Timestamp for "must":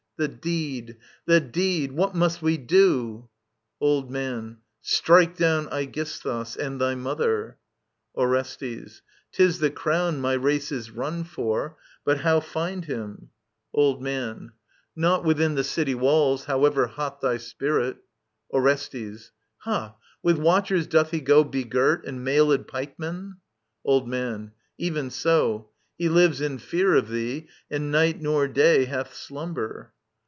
2.13-2.43